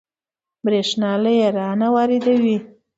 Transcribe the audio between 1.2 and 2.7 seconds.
له ایران واردوي